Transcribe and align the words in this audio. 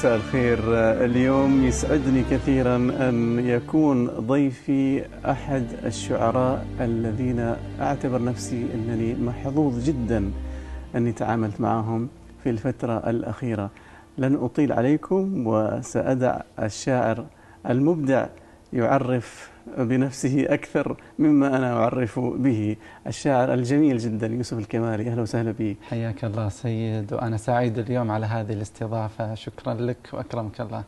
مساء 0.00 0.16
الخير. 0.16 0.58
اليوم 1.04 1.64
يسعدني 1.64 2.24
كثيرا 2.30 2.76
أن 2.76 3.38
يكون 3.38 4.06
ضيفي 4.06 5.04
أحد 5.30 5.64
الشعراء 5.84 6.66
الذين 6.80 7.54
أعتبر 7.80 8.22
نفسي 8.22 8.66
أنني 8.74 9.14
محظوظ 9.14 9.84
جدا 9.84 10.30
أني 10.96 11.12
تعاملت 11.12 11.60
معهم 11.60 12.08
في 12.44 12.50
الفترة 12.50 13.10
الأخيرة. 13.10 13.70
لن 14.18 14.34
أطيل 14.34 14.72
عليكم 14.72 15.46
وسأدع 15.46 16.40
الشاعر 16.62 17.24
المبدع 17.70 18.26
يعرف 18.72 19.50
بنفسه 19.78 20.44
أكثر 20.48 20.96
مما 21.18 21.56
أنا 21.56 21.72
أعرف 21.72 22.18
به. 22.18 22.76
الشاعر 23.06 23.54
الجميل 23.54 23.98
جدا 23.98 24.26
يوسف 24.26 24.58
الكمالي 24.58 25.10
أهلا 25.10 25.22
وسهلا 25.22 25.52
به 25.52 25.76
حياك 25.88 26.24
الله 26.24 26.48
سيد 26.48 27.12
وأنا 27.12 27.36
سعيد 27.36 27.78
اليوم 27.78 28.10
على 28.10 28.26
هذه 28.26 28.52
الاستضافة. 28.52 29.34
شكرا 29.34 29.74
لك 29.74 30.08
وأكرمك 30.12 30.60
الله. 30.60 30.84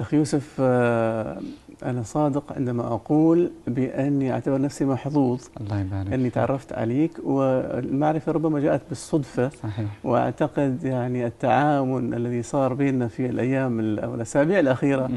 أخي 0.00 0.16
يوسف 0.16 0.56
آه، 0.60 1.40
أنا 1.84 2.02
صادق 2.02 2.52
عندما 2.52 2.86
أقول 2.86 3.50
بأني 3.66 4.32
أعتبر 4.32 4.60
نفسي 4.60 4.84
محظوظ 4.84 5.40
الله 5.60 5.80
يبارك 5.80 6.12
أني 6.12 6.30
تعرفت 6.30 6.72
عليك 6.72 7.10
والمعرفة 7.24 8.32
ربما 8.32 8.60
جاءت 8.60 8.80
بالصدفة 8.88 9.48
صحيح 9.48 9.86
وأعتقد 10.04 10.84
يعني 10.84 11.26
التعاون 11.26 12.14
الذي 12.14 12.42
صار 12.42 12.74
بيننا 12.74 13.08
في 13.08 13.26
الأيام 13.26 13.98
أو 13.98 14.14
الأسابيع 14.14 14.60
الأخيرة 14.60 15.10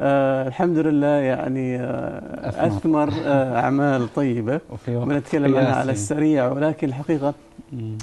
آه 0.00 0.48
الحمد 0.48 0.78
لله 0.78 1.06
يعني 1.06 1.80
آه 1.80 2.48
أثمر. 2.48 2.66
أثمر 3.08 3.12
آه 3.26 3.60
أعمال 3.60 4.14
طيبة 4.14 4.60
ونتكلم 4.88 5.56
عنها 5.56 5.74
على. 5.74 5.92
السريع 5.92 6.52
ولكن 6.52 6.88
الحقيقة 6.88 7.34
مم. 7.72 7.98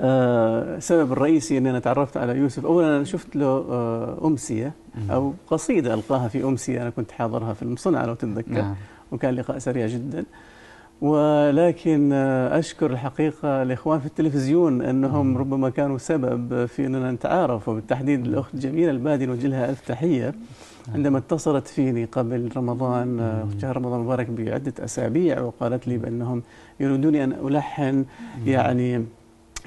آه، 0.00 0.76
السبب 0.76 1.12
الرئيسي 1.12 1.58
أني 1.58 1.70
أنا 1.70 1.78
تعرفت 1.78 2.16
على 2.16 2.36
يوسف. 2.36 2.66
أولا 2.66 2.96
أنا 2.96 3.04
شفت 3.04 3.36
له 3.36 3.46
آه، 3.46 4.18
أمسية 4.24 4.72
أو 5.10 5.34
قصيدة 5.46 5.94
ألقاها 5.94 6.28
في 6.28 6.44
أمسية. 6.44 6.82
أنا 6.82 6.90
كنت 6.90 7.10
حاضرها 7.10 7.52
في 7.52 7.62
المصنع 7.62 8.04
لو 8.04 8.14
تتذكر. 8.14 8.52
نعم. 8.52 8.74
وكان 9.12 9.34
لقاء 9.34 9.58
سريع 9.58 9.86
جدا. 9.86 10.24
ولكن 11.00 12.10
آه، 12.12 12.58
أشكر 12.58 12.90
الحقيقة 12.90 13.62
الإخوان 13.62 14.00
في 14.00 14.06
التلفزيون 14.06 14.82
أنهم. 14.82 15.38
ربما 15.38 15.70
كانوا 15.70 15.98
سبب 15.98 16.66
في 16.66 16.86
أننا 16.86 17.12
نتعارف. 17.12 17.68
وبالتحديد 17.68 18.26
الأخت 18.26 18.56
جميلة 18.56 18.90
البادي 18.90 19.26
نوجه 19.26 19.46
لها 19.46 19.70
ألف 19.70 19.80
تحية. 19.88 20.34
عندما 20.94 21.18
اتصلت 21.18 21.68
فيني 21.68 22.04
قبل 22.04 22.50
رمضان 22.56 23.20
آه،. 23.20 23.48
شهر 23.62 23.76
رمضان 23.76 24.00
المبارك 24.00 24.30
بعدة 24.30 24.72
أسابيع 24.84 25.40
وقالت 25.40 25.88
لي 25.88 25.98
بأنهم 25.98 26.42
يريدوني 26.80 27.24
أن 27.24 27.32
ألحن 27.32 28.04
يعني 28.46 29.04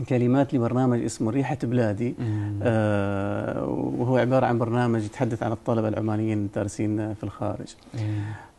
كلمات 0.10 0.54
لبرنامج 0.54 1.04
اسمه 1.04 1.32
ريحة 1.32 1.58
بلادي. 1.64 2.16
آه، 2.64 3.66
وهو 3.98 4.18
عبارة 4.18 4.46
عن 4.46 4.58
برنامج 4.58 5.04
يتحدث 5.04 5.44
عن 5.44 5.52
الطلبة 5.52 5.88
العمانيين 5.88 6.38
الدارسين 6.38 7.14
في 7.14 7.24
الخارج. 7.24 7.76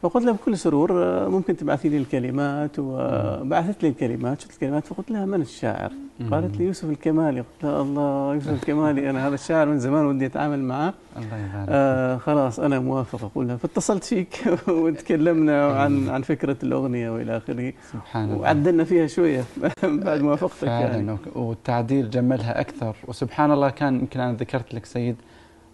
فقلت 0.03 0.25
لها 0.25 0.33
بكل 0.33 0.59
سرور 0.59 1.05
آه، 1.05 1.29
ممكن 1.29 1.57
تبعثي 1.57 1.89
لي 1.89 1.97
الكلمات 1.97 2.71
وبعثت 2.79 3.83
لي 3.83 3.89
الكلمات 3.89 4.41
شفت 4.41 4.53
الكلمات 4.53 4.87
فقلت 4.87 5.11
لها 5.11 5.27
من 5.27 5.41
الشاعر؟ 5.41 5.93
قالت 6.31 6.57
لي 6.57 6.65
يوسف 6.65 6.91
الكمالي. 6.91 7.41
قلت 7.41 7.65
لها 7.65 7.83
الله 7.83 8.35
يوسف 8.35 8.49
الكمالي 8.49 9.11
أنا 9.11 9.29
هذا 9.29 9.35
الشاعر 9.35 9.67
من 9.67 9.79
زمان 9.79 10.07
ودي 10.07 10.27
أتعامل 10.27 10.63
معه. 10.63 10.95
الله 11.17 11.37
يبارك 11.37 11.67
آه 11.69 12.17
خلاص 12.17 12.61
أنا 12.61 12.79
موافق 12.79 13.25
أقول 13.25 13.49
لها. 13.49 13.57
فاتصلت 13.57 14.05
فيك 14.05 14.45
وتكلمنا 14.69 15.67
عن 15.67 16.09
عن 16.09 16.23
فكرة 16.23 16.57
الأغنية 16.63 17.11
وإلى 17.11 17.37
آخره. 17.37 17.73
سبحان 17.93 18.25
الله. 18.25 18.37
وعدلنا 18.41 18.85
فيها 18.85 19.07
شوية 19.07 19.45
بعد 19.83 20.21
موافقتك 20.21 20.69
يعني. 20.69 21.17
والتعديل 21.35 22.11
جملها 22.11 22.61
أكثر. 22.61 22.97
وسبحان 23.09 23.51
الله 23.53 23.71
كان 23.71 23.95
يمكن 23.95 24.21
أنا 24.21 24.33
ذكرت 24.33 24.75
لك 24.75 24.85
سيد 24.87 25.17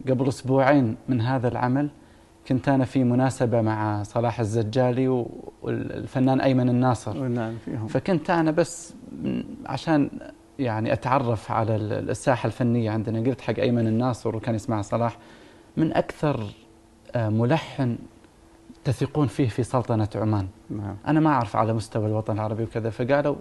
قبل 0.08 0.28
أسبوعين 0.28 0.96
من 1.08 1.20
هذا 1.20 1.48
العمل. 1.48 1.88
كنت 2.48 2.68
أنا 2.68 2.84
في 2.84 3.04
مناسبة 3.04 3.60
مع 3.60 4.02
صلاح 4.02 4.40
الزجالي 4.40 5.26
والفنان 5.62 6.40
أيمن 6.40 6.68
الناصر. 6.68 7.28
نعم 7.28 7.54
فيهم. 7.64 7.86
فكنت 7.86 8.30
أنا 8.30 8.50
بس 8.50 8.94
عشان 9.66 10.10
يعني 10.58 10.92
أتعرف 10.92 11.50
على 11.50 11.76
ال- 11.76 12.10
الساحة 12.10 12.46
الفنية 12.46 12.90
عندنا. 12.90 13.20
قلت 13.20 13.40
حق 13.40 13.58
أيمن 13.58 13.86
الناصر 13.86 14.36
وكان 14.36 14.54
يسمع 14.54 14.82
صلاح. 14.82 15.18
من 15.76 15.92
أكثر 15.92 16.44
آه، 17.14 17.28
ملحن 17.28 17.98
تثقون 18.84 19.26
فيه 19.26 19.48
في 19.48 19.62
سلطنة 19.62 20.08
عمان. 20.14 20.46
نعم. 20.70 20.96
أنا 21.06 21.20
ما 21.20 21.30
أعرف 21.30 21.56
على 21.56 21.72
مستوى 21.72 22.06
الوطن 22.06 22.32
العربي 22.34 22.62
وكذا. 22.62 22.90
فقالوا 22.90 23.36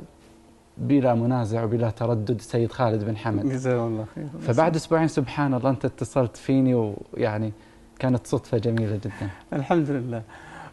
بلا 0.78 1.14
منازع 1.14 1.64
وبلا 1.64 1.90
تردد 1.90 2.42
سيد 2.42 2.72
خالد 2.72 3.04
بن 3.04 3.18
حمد. 3.18 3.44
جزاه 3.46 3.88
الله 3.88 4.06
خير. 4.16 4.28
فبعد 4.42 4.76
أسبوعين 4.76 5.08
سبحان 5.08 5.54
الله 5.54 5.70
أنت 5.70 5.86
اتصلت 5.86 6.38
فيني 6.38 6.94
ويعني 7.14 7.52
كانت 8.00 8.28
صدفة 8.28 8.58
جميلة 8.58 8.96
جدا 8.96 9.30
الحمد 9.54 9.90
لله 9.90 10.22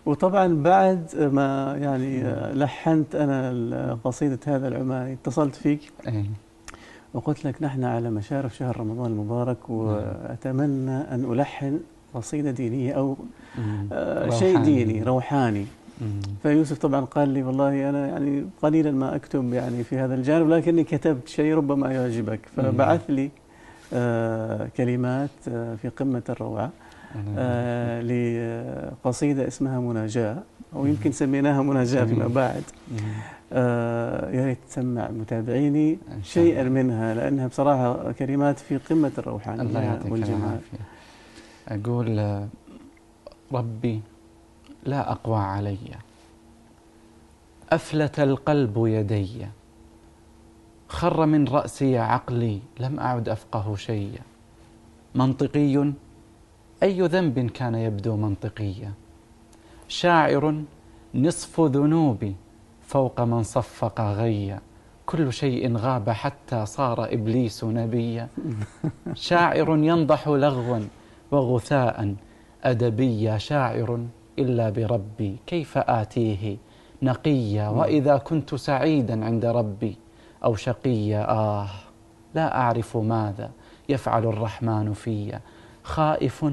وطبعا 0.06 0.62
بعد 0.62 1.30
ما 1.32 1.76
يعني 1.80 2.22
لحنت 2.52 3.14
أنا 3.14 3.98
قصيدة 4.04 4.38
هذا 4.46 4.68
العماني 4.68 5.12
اتصلت 5.12 5.54
فيك 5.54 5.80
إيه. 6.08 6.24
وقلت 7.14 7.44
لك 7.44 7.62
نحن 7.62 7.84
على 7.84 8.10
مشارف 8.10 8.56
شهر 8.56 8.80
رمضان 8.80 9.10
المبارك 9.10 9.70
وأتمنى 9.70 10.90
أن 10.90 11.32
ألحن 11.32 11.80
قصيدة 12.14 12.50
دينية 12.50 12.92
أو 12.92 13.16
مم. 13.58 13.88
آه، 13.92 14.30
شيء. 14.30 14.58
ديني 14.62 15.02
روحاني. 15.02 15.66
فيوسف 16.42 16.78
طبعا 16.78 17.00
قال 17.04 17.28
لي 17.28 17.42
والله 17.42 17.90
أنا 17.90 18.06
يعني 18.06 18.46
قليلا 18.62 18.90
ما 18.90 19.16
أكتب 19.16 19.52
يعني 19.52 19.84
في 19.84 19.98
هذا 19.98 20.14
الجانب 20.14 20.48
لكني 20.50 20.84
كتبت 20.84 21.28
شيء 21.28 21.54
ربما 21.54 21.92
يعجبك 21.92 22.40
فبعث 22.56 23.10
لي 23.10 23.30
آه 23.92 24.68
كلمات 24.76 25.30
آه 25.48 25.74
في 25.74 25.88
قمة 25.88 26.22
الروعة 26.28 26.70
آه 27.38 28.00
لقصيدة 28.02 29.46
اسمها 29.48 29.80
مناجاة 29.80 30.42
أو 30.74 30.86
يمكن 30.86 31.12
سميناها 31.12 31.62
مناجاة 31.62 32.04
فيما. 32.04 32.26
بعد. 32.26 32.62
آه 33.52 34.30
يا 34.30 34.46
ريت 34.46 34.58
تسمع 34.68 35.10
متابعيني 35.10 35.98
شيئا 36.22 36.62
منها 36.62 37.14
لأنها 37.14 37.46
بصراحة 37.46 38.12
كلمات 38.12 38.58
في 38.58 38.78
الله 39.60 39.80
يعطيك 39.80 40.12
والجمال. 40.12 40.60
أقول 41.68 42.18
آه، 42.18 42.48
ربي 43.52 44.00
لا 44.84 45.12
أقوى 45.12 45.38
علي. 45.38 45.78
أفلت 47.70 48.20
القلب 48.20 48.74
يدي. 48.86 49.46
خر 50.88 51.26
من 51.26 51.48
رأسي 51.48 51.98
عقلي. 51.98 52.58
لم 52.80 53.00
أعد 53.00 53.28
أفقه 53.28 53.76
شيئا. 53.76 54.22
منطقي 55.14 55.94
أي 56.84 57.00
ذنب 57.00 57.50
كان 57.50 57.74
يبدو 57.74 58.16
منطقيا؟ 58.16 58.92
شاعر 59.88 60.62
نصف 61.14 61.60
ذنوبي 61.60 62.36
فوق 62.82 63.20
من 63.20 63.42
صفق 63.42 64.00
غيا. 64.00 64.60
كل 65.06 65.32
شيء 65.32 65.76
غاب 65.76 66.10
حتى 66.10 66.66
صار 66.66 67.04
إبليس 67.04 67.64
نبيا. 67.64 68.28
شاعر 69.30 69.68
ينضح 69.70 70.28
لغوا 70.28 70.80
وغثاء 71.30 72.14
أدبيا. 72.64 73.38
شاعر 73.38 74.06
إلا 74.38 74.70
بربي 74.70 75.36
كيف 75.46 75.78
آتيه 75.78 76.56
نقيا؟ 77.02 77.68
وإذا 77.68 78.16
كنت 78.16 78.54
سعيدا 78.54 79.24
عند 79.24 79.44
ربي 79.44 79.96
أو 80.44 80.56
شقيا. 80.56 81.30
آه 81.30 81.68
لا 82.34 82.56
أعرف 82.60 82.96
ماذا 82.96 83.50
يفعل 83.88 84.26
الرحمن 84.26 84.92
في 84.92 85.38
خائف 85.84 86.44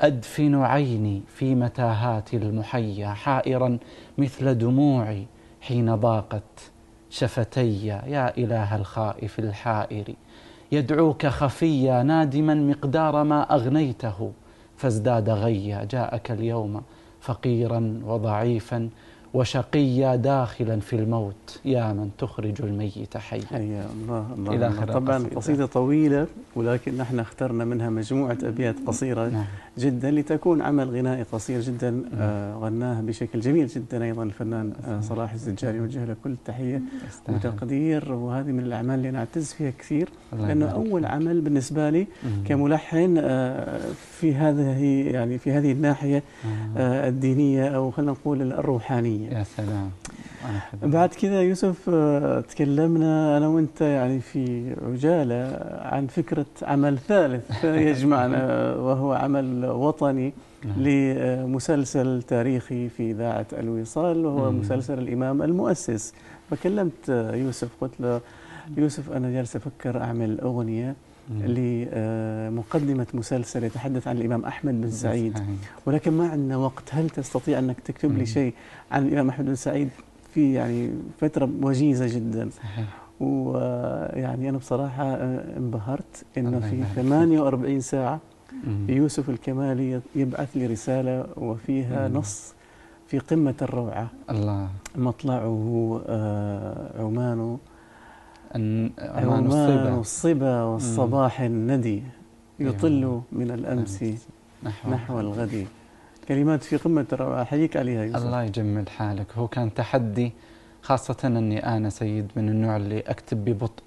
أدفن 0.00 0.54
عيني 0.54 1.22
في 1.34 1.54
متاهات 1.54 2.34
المحيا 2.34 3.08
حائرا 3.08 3.78
مثل 4.18 4.54
دموعي 4.58 5.26
حين 5.60 5.94
ضاقت 5.94 6.70
شفتي 7.10 7.86
يا 7.86 8.38
إله 8.38 8.76
الخائف 8.76 9.38
الحائر 9.38 10.14
يدعوك 10.72 11.26
خفيا 11.26 12.02
نادما 12.02 12.54
مقدار 12.54 13.24
ما 13.24 13.54
أغنيته 13.54 14.32
فازداد 14.76 15.30
غيا 15.30 15.84
جاءك 15.84 16.30
اليوم 16.30 16.82
فقيرا 17.20 18.00
وضعيفا 18.04 18.88
وشقيا 19.34 20.16
داخلا 20.16 20.80
في 20.80 20.96
الموت 20.96 21.60
يا 21.64 21.92
من 21.92 22.10
تخرج 22.18 22.62
الميت 22.62 23.16
حيا 23.16 23.86
الله 24.02 24.26
الله, 24.36 24.54
إلى 24.54 24.66
الله. 24.66 24.68
آخر 24.68 24.92
طبعا. 24.92 25.28
قصيدة 25.36 25.66
طويلة 25.66 26.26
ولكن 26.58 26.96
نحن 26.96 27.18
اخترنا 27.18 27.64
منها 27.64 27.90
مجموعة 27.90 28.38
أبيات 28.42 28.74
قصيرة 28.86 29.28
نعم 29.28 29.44
جدا 29.78 30.10
لتكون 30.10 30.62
عمل 30.62 30.88
غنائي 30.90 31.22
قصير 31.22 31.60
جدا 31.60 32.02
آه 32.14 32.54
غناه 32.56 33.00
بشكل 33.00 33.40
جميل 33.40 33.66
جدا 33.66 34.04
أيضا 34.04 34.22
الفنان 34.22 34.72
آه 34.84 35.00
صلاح 35.00 35.32
الزجاري 35.32 35.80
وجه 35.80 36.04
له 36.04 36.16
كل 36.24 36.34
تحية 36.44 36.82
يستاهل. 37.08 37.36
وتقدير 37.36 38.12
وهذه 38.12 38.46
من 38.50 38.60
الأعمال 38.60 38.94
اللي 38.94 39.08
أنا 39.08 39.18
أعتز 39.18 39.52
فيها 39.52 39.70
كثير 39.78 40.08
لأنه 40.38 40.66
أول. 40.66 41.06
عمل 41.06 41.40
بالنسبة 41.40 41.90
لي 41.90 42.06
مم. 42.24 42.44
كملحن 42.48 43.14
آه 43.18 43.78
في 44.20 44.34
هذه 44.34 44.82
يعني 45.10 45.38
في 45.38 45.52
هذه 45.52 45.72
الناحية. 45.72 46.22
آه 46.76 47.08
الدينية 47.08 47.68
أو 47.68 47.90
خلينا 47.90 48.12
نقول 48.12 48.52
الروحانية 48.52 49.28
يا 49.30 49.44
سلام 49.56 49.90
بعد 50.82 51.08
كذا 51.08 51.42
يوسف 51.42 51.90
آه، 51.92 52.40
تكلمنا 52.40 53.36
أنا 53.36 53.48
وأنت 53.48 53.80
يعني 53.80 54.20
في 54.20 54.74
عجالة 54.86 55.58
عن 55.82 56.06
فكرة 56.06 56.46
عمل 56.62 56.98
ثالث 56.98 57.64
يجمعنا 57.90 58.74
وهو 58.74 59.12
عمل 59.12 59.64
وطني 59.66 60.32
نعم. 60.64 60.82
لمسلسل 60.82 62.22
تاريخي 62.22 62.88
في 62.88 63.10
إذاعة 63.10 63.46
الوصال 63.52 64.26
وهو. 64.26 64.52
مسلسل 64.52 64.98
الإمام 64.98 65.42
المؤسس. 65.42 66.14
فكلمت 66.50 67.08
يوسف 67.34 67.68
قلت 67.80 68.00
له 68.00 68.20
يوسف 68.76 69.12
أنا 69.12 69.30
جالس 69.30 69.56
أفكر 69.56 70.00
أعمل 70.02 70.40
أغنية 70.40 70.96
لمقدمة 71.30 73.06
مسلسل 73.14 73.64
يتحدث 73.64 74.08
عن 74.08 74.16
الإمام 74.16 74.44
أحمد 74.44 74.80
بن 74.80 74.90
سعيد. 74.90 75.38
ولكن 75.86 76.12
ما 76.12 76.28
عندنا 76.28 76.56
وقت. 76.56 76.82
هل 76.90 77.10
تستطيع 77.10 77.58
أنك 77.58 77.80
تكتب 77.80 78.18
لي 78.18 78.26
شيء 78.26 78.54
عن 78.92 79.06
الإمام 79.06 79.28
أحمد 79.28 79.46
بن 79.46 79.54
سعيد؟ 79.54 79.88
في 80.38 80.52
يعني 80.54 80.90
فترة 81.20 81.50
وجيزة 81.62 82.06
جدا. 82.16 82.50
صحيح. 82.50 82.86
ويعني 83.20 84.48
أنا 84.48 84.58
بصراحة 84.58 85.14
انبهرت 85.56 86.24
إنه 86.38 86.60
في 86.60 86.84
48 86.96 87.80
ساعة 87.80 88.20
يوسف 88.88 89.30
الكمالي 89.30 90.00
يبعث 90.16 90.56
لي 90.56 90.66
رسالة 90.66 91.26
وفيها 91.36 92.08
نص 92.08 92.54
في 93.06 93.18
قمة 93.18 93.54
الروعة. 93.62 94.08
الله. 94.30 94.68
مطلعه 94.96 96.00
آه 96.06 97.02
عمان 97.02 97.58
عمان 98.98 99.46
الصبا. 99.46 100.00
الصبا 100.00 100.62
والصباح 100.62 101.40
الندي. 101.40 102.02
يطل 102.60 103.20
من 103.32 103.50
الأمس 103.50 104.04
نحو, 104.62 104.90
نحو 104.90 105.20
الغد. 105.20 105.66
كلمات 106.28 106.62
في 106.62 106.76
قمة 106.76 107.06
الروعة 107.12 107.42
أحييك 107.42 107.76
عليها 107.76 108.04
يوسف. 108.04 108.26
الله 108.26 108.42
يجمل 108.42 108.88
حالك. 108.88 109.26
هو 109.36 109.48
كان 109.48 109.74
تحدي 109.74 110.32
خاصة 110.82 111.16
أني 111.24 111.66
أنا 111.76 111.90
سيد 111.90 112.30
من 112.36 112.48
النوع 112.48 112.76
اللي 112.76 113.00
أكتب 113.00 113.44
ببطء 113.44 113.82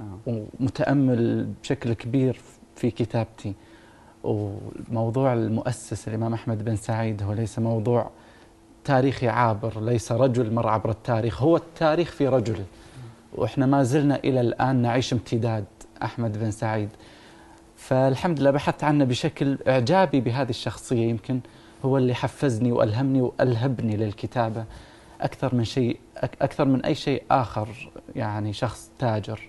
آه. 0.00 0.18
ومتأمل 0.60 1.48
بشكل 1.62 1.92
كبير 1.92 2.40
في 2.76 2.90
كتابتي. 2.90 3.54
وموضوع 4.24 5.32
المؤسس 5.32 6.08
الإمام 6.08 6.34
أحمد 6.34 6.64
بن 6.64 6.76
سعيد 6.76 7.22
هو 7.22 7.32
ليس 7.32 7.58
موضوع 7.58 8.10
تاريخي 8.84 9.28
عابر 9.28 9.80
ليس 9.80 10.12
رجل 10.12 10.54
مر 10.54 10.68
عبر 10.68 10.90
التاريخ 10.90 11.42
هو 11.42 11.56
التاريخ 11.56 12.10
في 12.10 12.28
رجل. 12.28 12.64
وإحنا 13.34 13.66
ما 13.66 13.82
زلنا 13.82 14.16
إلى 14.16 14.40
الآن 14.40 14.76
نعيش 14.76 15.12
امتداد 15.12 15.64
أحمد 16.02 16.38
بن 16.38 16.50
سعيد. 16.50 16.88
فالحمد 17.76 18.40
لله 18.40 18.50
بحثت 18.50 18.84
عنه 18.84 19.04
بشكل 19.04 19.58
إعجابي 19.68 20.20
بهذه 20.20 20.50
الشخصية. 20.50 21.06
يمكن 21.06 21.40
هو 21.86 21.98
اللي 21.98 22.14
حفزني 22.14 22.72
وألهمني 22.72 23.20
وألهبني 23.22 23.96
للكتابة. 23.96 24.64
أكثر 25.20 25.54
من 25.54 25.64
شيء 25.64 25.98
أكثر 26.16 26.64
من 26.64 26.84
أي 26.84 26.94
شيء 26.94 27.22
آخر 27.30 27.68
يعني 28.16 28.52
شخص 28.52 28.90
تاجر 28.98 29.40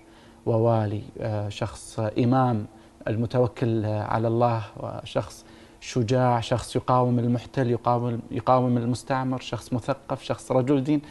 ووالي 0.46 1.02
آه، 1.20 1.48
شخص 1.48 2.00
إمام 2.18 2.66
المتوكل 3.08 3.84
على 3.86 4.28
الله 4.28 4.62
وشخص 4.76 5.44
شجاع 5.80 6.40
شخص 6.40 6.76
يقاوم 6.76 7.18
المحتل 7.18 7.70
يقاوم 7.70 8.20
يقاوم 8.30 8.76
المستعمر 8.76 9.40
شخص 9.40 9.72
مثقف 9.72 10.22
شخص 10.22 10.52
رجل 10.52 10.84
دين. 10.84 11.02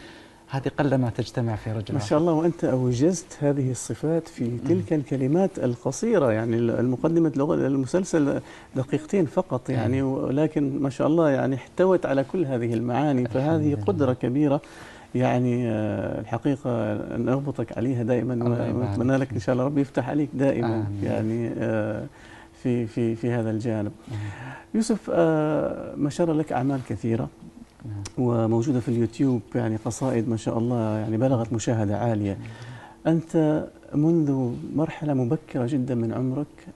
هذه 0.50 0.72
قل 0.80 0.96
ما 0.96 1.10
تجتمع 1.10 1.56
في 1.56 1.72
رجل 1.72 1.94
ما 1.94 2.00
شاء 2.00 2.20
الله 2.20 2.34
وأنت 2.34 2.64
أوجزت 2.64 3.38
هذه 3.40 3.72
الصفات 3.72 4.28
في 4.28 4.58
تلك 4.58 4.94
الكلمات 4.94 5.60
القصيرة 5.60 6.32
يعني 6.32 6.58
المقدمة 6.58 7.32
المسلسل 7.38 8.42
دقيقتين 8.76 9.26
فقط 9.26 9.70
يعني 9.70 10.02
ولكن 10.02 10.80
ما 10.80 10.90
شاء 10.90 11.08
الله 11.08 11.30
يعني 11.30 11.56
احتوت 11.56 12.06
على 12.06 12.24
كل 12.24 12.46
هذه 12.46 12.74
المعاني 12.74 13.28
فهذه 13.28 13.76
قدرة 13.88 14.14
كبيرة 14.14 14.62
يعني 15.16 15.70
آه، 15.70 16.20
الحقيقة 16.20 16.94
نربطك 17.18 17.78
عليها 17.78 18.04
دائما 18.04 18.34
ونتمنى 18.74 19.18
لك 19.18 19.34
إن 19.34 19.40
شاء 19.40 19.54
الله 19.54 19.66
ربي 19.66 19.82
يفتح 19.82 20.10
عليك 20.10 20.30
دائما 20.34 20.76
آمين. 20.76 21.04
يعني 21.04 21.52
آه، 21.58 22.06
في 22.64 22.88
في 22.88 23.16
في 23.16 23.32
هذا 23.32 23.50
الجانب. 23.50 23.92
يوسف 24.74 25.12
آه، 25.14 25.96
ما 25.96 26.10
شاء 26.10 26.28
الله 26.28 26.42
لك 26.42 26.52
أعمال 26.52 26.80
كثيرة؟ 26.90 27.30
وموجودة 28.18 28.80
في 28.80 28.90
اليوتيوب 28.90 29.42
يعني 29.56 29.76
قصائد 29.76 30.30
ما 30.30 30.38
شاء 30.38 30.58
الله 30.58 30.98
يعني 30.98 31.18
بلغت 31.18 31.54
مشاهدة 31.54 31.98
عالية 31.98 32.38
أنت 33.08 33.66
منذ 33.96 34.52
مرحلة 34.76 35.14
مبكرة 35.14 35.66
جدا 35.66 35.96
من 35.96 36.14
عمرك 36.14 36.68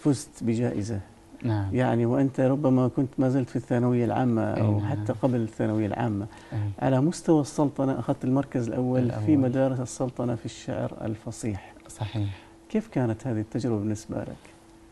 فزت 0.00 0.30
بجائزة 0.42 1.00
نعم. 1.44 1.74
يعني 1.74 2.06
وأنت 2.06 2.40
ربما 2.40 2.88
كنت 2.88 3.08
ما 3.18 3.28
زلت 3.28 3.50
في 3.50 3.56
الثانوية 3.56 4.04
العامة 4.04 4.42
أو 4.42 4.80
نعم. 4.80 4.90
حتى 4.90 5.12
قبل 5.12 5.40
الثانوية 5.40 5.86
العامة 5.86 6.26
أي. 6.52 6.58
على 6.78 7.00
مستوى 7.00 7.40
السلطنة 7.40 7.98
أخذت 7.98 8.24
المركز 8.24 8.68
الأول, 8.68 9.00
الأول 9.00 9.22
في 9.26 9.36
مدارس 9.36 9.80
السلطنة 9.80 10.34
في 10.34 10.46
الشعر 10.46 10.92
الفصيح 11.02 11.74
صحيح 11.88 12.28
كيف 12.68 12.88
كانت 12.88 13.26
هذه 13.26 13.40
التجربة 13.40 13.78
بالنسبة 13.78 14.20
لك؟ 14.20 14.36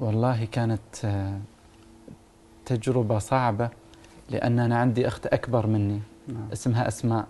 والله 0.00 0.44
كانت 0.44 0.80
تجربة 2.66 3.18
صعبة 3.18 3.70
لأن 4.32 4.58
أنا 4.58 4.78
عندي 4.78 5.06
أخت 5.08 5.26
أكبر 5.26 5.66
مني 5.66 6.00
نعم. 6.28 6.48
اسمها 6.52 6.88
أسماء 6.88 7.26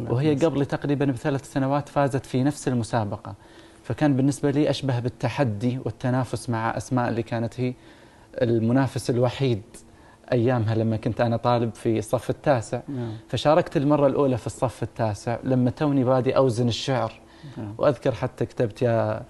وهي 0.00 0.34
قبل 0.34 0.66
تقريبا 0.66 1.04
بثلاث 1.04 1.52
سنوات 1.52 1.88
فازت 1.88 2.26
في 2.26 2.42
نفس 2.42 2.68
المسابقة 2.68 3.34
فكان 3.82 4.16
بالنسبة 4.16 4.50
لي 4.50 4.70
أشبه 4.70 5.00
بالتحدي 5.00 5.78
والتنافس 5.84 6.50
مع 6.50 6.76
أسماء 6.76 7.08
اللي 7.08 7.22
كانت 7.22 7.60
هي 7.60 7.74
المنافس 8.42 9.10
الوحيد 9.10 9.62
أيامها 10.32 10.74
لما 10.74 10.96
كنت 10.96 11.20
أنا 11.20 11.36
طالب 11.36 11.74
في 11.74 11.98
الصف 11.98 12.30
التاسع 12.30 12.80
نعم. 12.88 13.12
فشاركت 13.28 13.76
المرة 13.76 14.06
الأولى 14.06 14.36
في 14.36 14.46
الصف 14.46 14.82
التاسع 14.82 15.38
لما 15.44 15.70
توني 15.70 16.04
بادي 16.04 16.36
أوزن 16.36 16.68
الشعر 16.68 17.12
نعم. 17.56 17.74
وأذكر 17.78 18.12
حتى 18.12 18.46
كتبت 18.46 18.82
يا 18.82 19.22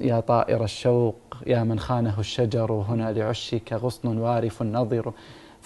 يا 0.00 0.20
طائر 0.20 0.64
الشوق 0.64 1.16
يا 1.46 1.62
من 1.62 1.78
خانه 1.78 2.20
الشجر 2.20 2.72
هنا 2.72 3.12
لعشك 3.12 3.72
غصن 3.72 4.18
وارف 4.18 4.62
نظر 4.62 5.12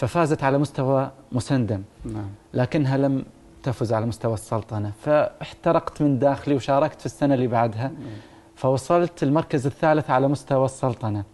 ففازت 0.00 0.44
على 0.44 0.58
مستوى 0.58 1.10
مسندم 1.32 1.82
نعم. 2.04 2.28
لكنها 2.54 2.96
لم 2.96 3.24
تفز 3.62 3.92
على 3.92 4.06
مستوى 4.06 4.34
السلطنة 4.34 4.92
فاحترقت 5.04 6.02
من 6.02 6.18
داخلي 6.18 6.54
وشاركت 6.54 7.00
في 7.00 7.06
السنة 7.06 7.34
اللي 7.34 7.46
بعدها 7.46 7.88
نعم. 7.88 8.10
فوصلت 8.56 9.22
المركز 9.22 9.66
الثالث 9.66 10.10
على 10.10 10.28
مستوى 10.28 10.64
السلطنة 10.64 11.24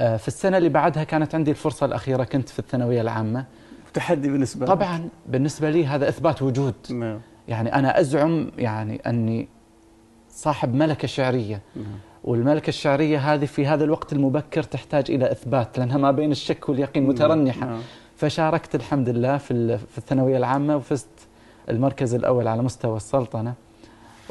آه، 0.00 0.16
في 0.16 0.28
السنة 0.28 0.58
اللي 0.58 0.68
بعدها 0.68 1.04
كانت 1.04 1.34
عندي 1.34 1.50
الفرصة 1.50 1.86
الأخيرة 1.86 2.24
كنت 2.24 2.48
في 2.48 2.58
الثانوية 2.58 3.00
العامة 3.00 3.44
تحدي 3.94 4.28
بالنسبة 4.28 4.66
طبعا 4.66 4.98
لك. 4.98 5.10
بالنسبة 5.26 5.70
لي 5.70 5.86
هذا 5.86 6.08
إثبات 6.08 6.42
وجود 6.42 6.74
نعم. 6.90 7.20
يعني 7.48 7.74
أنا 7.74 8.00
أزعم 8.00 8.50
يعني 8.58 8.96
أني 8.96 9.48
صاحب 10.30 10.74
ملكة 10.74 11.08
شعرية 11.08 11.60
نعم. 11.76 11.84
والملكة 12.26 12.68
الشعرية 12.68 13.18
هذه 13.18 13.44
في 13.44 13.66
هذا 13.66 13.84
الوقت 13.84 14.12
المبكر 14.12 14.62
تحتاج 14.62 15.10
إلى 15.10 15.32
إثبات 15.32 15.78
لأنها 15.78 15.98
ما 15.98 16.10
بين 16.10 16.30
الشك 16.30 16.68
واليقين 16.68 17.06
مترنحة. 17.06 17.66
نعم. 17.66 17.80
فشاركت 18.16 18.74
الحمد 18.74 19.08
لله 19.08 19.36
في 19.38 19.78
في 19.78 19.98
الثانوية 19.98 20.36
العامة 20.36 20.76
وفزت 20.76 21.08
المركز 21.68 22.14
الأول 22.14 22.48
على 22.48 22.62
مستوى 22.62 22.96
السلطنة. 22.96 23.54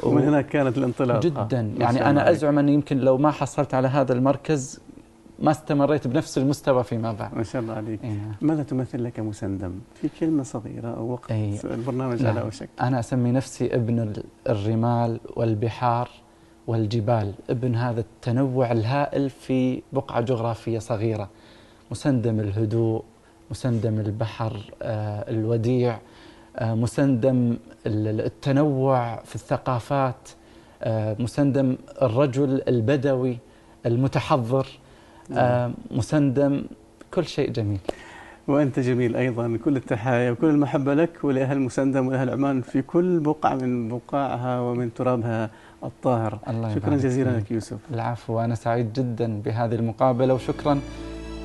ومن 0.02 0.22
هناك 0.22 0.46
كانت 0.46 0.78
الانطلاقة. 0.78 1.20
جدا. 1.20 1.74
يعني 1.78 2.10
أنا 2.10 2.30
أزعم 2.30 2.58
أني 2.58 2.74
يمكن 2.74 2.98
لو 2.98 3.18
ما 3.18 3.30
حصلت 3.30 3.74
على 3.74 3.88
هذا 3.88 4.12
المركز 4.12 4.80
ما 5.38 5.50
استمريت 5.50 6.06
بنفس 6.06 6.38
المستوى 6.38 6.84
فيما 6.84 7.12
بعد. 7.12 7.34
ما 7.34 7.42
شاء 7.42 7.62
الله 7.62 7.74
عليك. 7.74 8.04
إيه. 8.04 8.36
ماذا 8.40 8.62
تمثل 8.62 9.04
لك 9.04 9.20
مسندم 9.20 9.72
في 9.94 10.08
كلمة 10.20 10.42
صغيرة 10.42 10.88
أو 10.88 11.12
وقت 11.12 11.30
إيه. 11.30 11.58
البرنامج 11.64 12.24
على 12.26 12.42
وشك. 12.42 12.68
أنا 12.80 13.00
أسمي 13.00 13.32
نفسي 13.32 13.74
ابن 13.74 14.12
الرمال 14.48 15.20
والبحار. 15.36 16.08
والجبال 16.66 17.32
ابن 17.50 17.74
هذا 17.74 18.00
التنوع 18.00 18.72
الهائل 18.72 19.30
في 19.30 19.82
بقعة 19.92 20.20
جغرافية 20.20 20.78
صغيرة. 20.78 21.28
مسندم 21.90 22.40
الهدوء 22.40 23.02
مسندم 23.50 24.00
البحر 24.00 24.60
آه، 24.82 25.30
الوديع 25.30 25.98
آه، 26.56 26.74
مسندم 26.74 27.56
التنوع 27.86 29.16
في 29.16 29.34
الثقافات 29.34 30.28
آه، 30.82 31.16
مسندم 31.18 31.76
الرجل 32.02 32.62
البدوي 32.68 33.38
المتحضر 33.86 34.66
نعم. 35.28 35.74
مسندم 35.90 36.64
كل 37.14 37.24
شيء 37.24 37.50
جميل. 37.50 37.80
وأنت 38.48 38.80
جميل 38.80 39.16
أيضا 39.16 39.58
كل 39.64 39.76
التحايا 39.76 40.30
وكل 40.30 40.46
المحبة 40.46 40.94
لك 40.94 41.24
ولأهل 41.24 41.60
مسندم 41.60 42.06
وأهل 42.06 42.30
عمان 42.30 42.62
في 42.62 42.82
كل 42.82 43.20
بقعة 43.20 43.54
من 43.54 43.88
بقاعها 43.88 44.60
ومن 44.60 44.94
ترابها. 44.94 45.50
الطاهر. 45.84 46.38
الله 46.48 46.74
شكرا 46.74 46.96
جزيلا 46.96 47.30
لك 47.30 47.50
يوسف. 47.50 47.78
العفو 47.90 48.32
وأنا 48.32 48.54
سعيد 48.54 48.92
جدا 48.92 49.40
بهذه 49.40 49.74
المقابلة 49.74 50.34
وشكرا 50.34 50.80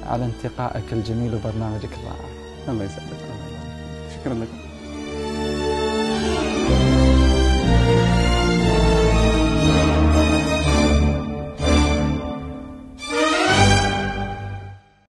على 0.04 0.26
انتقائك 0.26 0.94
الجميل 0.94 1.36
وبرنامجك 1.36 1.90
الرائع. 1.94 2.30
الله 2.70 2.84
يسعدك. 2.84 3.22
شكرا 4.16 4.34
لكم. 4.34 4.61